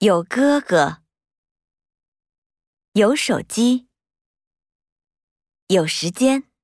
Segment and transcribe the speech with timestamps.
[0.00, 0.98] 有哥哥
[2.92, 3.88] 有手机
[5.68, 6.55] 有时间。